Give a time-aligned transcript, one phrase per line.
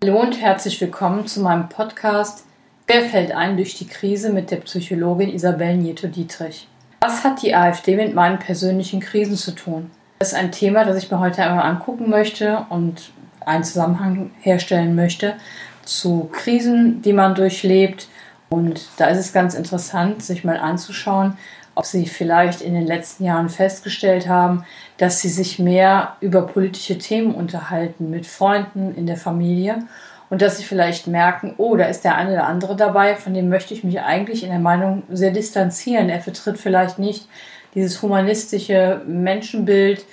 [0.00, 2.44] Hallo und herzlich willkommen zu meinem Podcast
[2.86, 6.68] Wer fällt ein durch die Krise mit der Psychologin Isabel Nieto-Dietrich.
[7.00, 9.90] Was hat die AfD mit meinen persönlichen Krisen zu tun?
[10.20, 13.10] Das ist ein Thema, das ich mir heute einmal angucken möchte und
[13.44, 15.34] einen Zusammenhang herstellen möchte
[15.84, 18.06] zu Krisen, die man durchlebt.
[18.50, 21.36] Und da ist es ganz interessant, sich mal anzuschauen,
[21.78, 24.64] ob Sie vielleicht in den letzten Jahren festgestellt haben,
[24.96, 29.84] dass Sie sich mehr über politische Themen unterhalten mit Freunden in der Familie
[30.28, 33.48] und dass Sie vielleicht merken, oh, da ist der eine oder andere dabei, von dem
[33.48, 36.08] möchte ich mich eigentlich in der Meinung sehr distanzieren.
[36.08, 37.28] Er vertritt vielleicht nicht
[37.76, 40.04] dieses humanistische Menschenbild,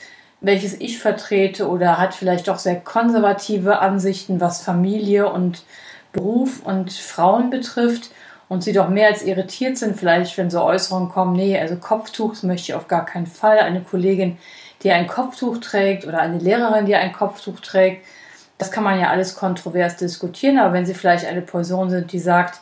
[0.41, 5.63] welches ich vertrete oder hat vielleicht doch sehr konservative Ansichten, was Familie und
[6.11, 8.11] Beruf und Frauen betrifft
[8.47, 12.41] und sie doch mehr als irritiert sind, vielleicht wenn so Äußerungen kommen, nee, also Kopftuch
[12.43, 13.59] möchte ich auf gar keinen Fall.
[13.59, 14.37] Eine Kollegin,
[14.83, 18.05] die ein Kopftuch trägt oder eine Lehrerin, die ein Kopftuch trägt,
[18.57, 22.19] das kann man ja alles kontrovers diskutieren, aber wenn sie vielleicht eine Person sind, die
[22.19, 22.61] sagt,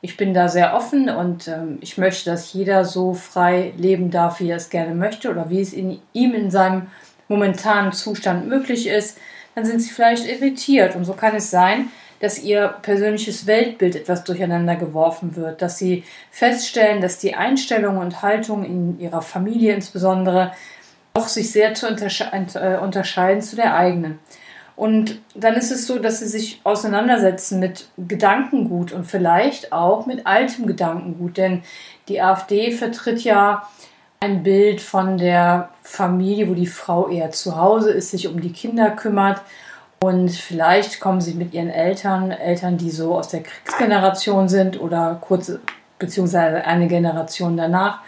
[0.00, 4.40] ich bin da sehr offen und ähm, ich möchte, dass jeder so frei leben darf,
[4.40, 6.88] wie er es gerne möchte oder wie es in ihm in seinem
[7.28, 9.18] momentanen Zustand möglich ist,
[9.54, 10.94] dann sind sie vielleicht irritiert.
[10.94, 11.88] Und so kann es sein,
[12.24, 18.22] dass ihr persönliches Weltbild etwas durcheinander geworfen wird, dass sie feststellen, dass die Einstellungen und
[18.22, 20.52] Haltungen in ihrer Familie insbesondere
[21.12, 24.20] auch sich sehr zu untersche äh, unterscheiden zu der eigenen.
[24.74, 30.26] Und dann ist es so, dass sie sich auseinandersetzen mit Gedankengut und vielleicht auch mit
[30.26, 31.62] altem Gedankengut, denn
[32.08, 33.68] die AfD vertritt ja
[34.20, 38.52] ein Bild von der Familie, wo die Frau eher zu Hause ist, sich um die
[38.52, 39.42] Kinder kümmert
[40.06, 45.18] und vielleicht kommen sie mit ihren Eltern, Eltern, die so aus der Kriegsgeneration sind oder
[45.20, 45.52] kurz
[45.98, 48.00] beziehungsweise eine Generation danach,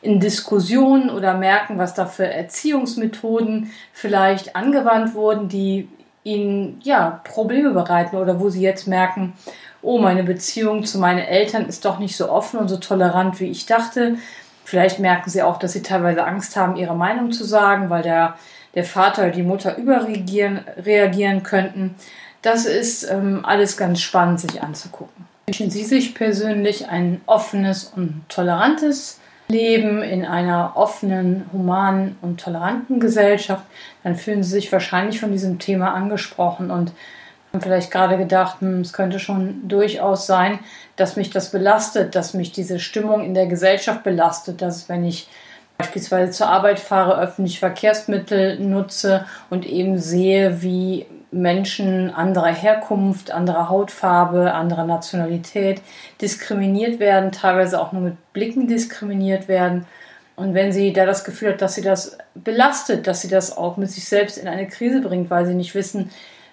[0.00, 5.88] in Diskussionen oder merken, was da für Erziehungsmethoden vielleicht angewandt wurden, die
[6.22, 9.34] ihnen ja Probleme bereiten oder wo sie jetzt merken,
[9.82, 13.50] oh, meine Beziehung zu meinen Eltern ist doch nicht so offen und so tolerant, wie
[13.50, 14.16] ich dachte.
[14.64, 18.34] Vielleicht merken sie auch, dass sie teilweise Angst haben, ihre Meinung zu sagen, weil der
[18.78, 21.96] der Vater oder die Mutter überreagieren reagieren könnten.
[22.42, 25.26] Das ist ähm, alles ganz spannend, sich anzugucken.
[25.48, 29.18] Wünschen Sie sich persönlich ein offenes und tolerantes
[29.48, 33.64] Leben in einer offenen, humanen und toleranten Gesellschaft,
[34.04, 36.92] dann fühlen Sie sich wahrscheinlich von diesem Thema angesprochen und
[37.52, 40.60] haben vielleicht gerade gedacht, hm, es könnte schon durchaus sein,
[40.94, 45.28] dass mich das belastet, dass mich diese Stimmung in der Gesellschaft belastet, dass wenn ich
[45.78, 53.68] beispielsweise zur Arbeit fahre, öffentliche Verkehrsmittel nutze und eben sehe, wie Menschen anderer Herkunft, anderer
[53.68, 55.80] Hautfarbe, anderer Nationalität
[56.20, 59.86] diskriminiert werden, teilweise auch nur mit Blicken diskriminiert werden.
[60.34, 63.76] Und wenn sie da das Gefühl hat, dass sie das belastet, dass sie das auch
[63.76, 66.10] mit sich selbst in eine Krise bringt, weil sie nicht wissen,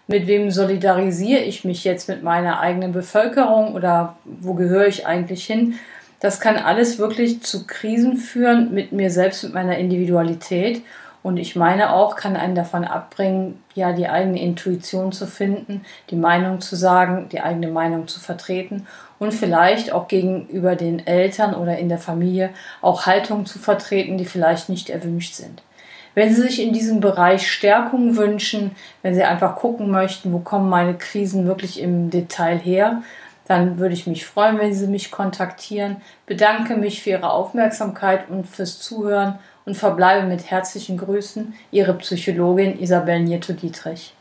[0.08, 5.46] mit wem solidarisiere ich mich jetzt mit meiner eigenen Bevölkerung oder wo gehöre ich eigentlich
[5.46, 5.80] hin,
[6.20, 10.82] das kann alles wirklich zu Krisen führen mit mir selbst, mit meiner Individualität.
[11.24, 16.16] Und ich meine auch, kann einen davon abbringen, ja, die eigene Intuition zu finden, die
[16.16, 18.86] Meinung zu sagen, die eigene Meinung zu vertreten
[19.18, 24.26] und vielleicht auch gegenüber den Eltern oder in der Familie auch Haltungen zu vertreten, die
[24.26, 25.64] vielleicht nicht erwünscht sind.
[26.14, 28.72] Wenn Sie sich in diesem Bereich Stärkung wünschen,
[29.02, 33.02] wenn Sie einfach gucken möchten, wo kommen meine Krisen wirklich im Detail her,
[33.48, 35.98] dann würde ich mich freuen, wenn Sie mich kontaktieren.
[36.26, 42.80] Bedanke mich für Ihre Aufmerksamkeit und fürs Zuhören und verbleibe mit herzlichen Grüßen Ihre Psychologin
[42.80, 44.14] Isabel Nieto-Dietrich.